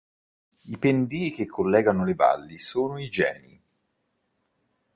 I 0.69 0.77
pendii 0.79 1.31
che 1.31 1.45
collegano 1.45 2.03
le 2.03 2.15
valli 2.15 2.57
sono 2.57 2.97
i 2.97 3.07
geni. 3.07 3.61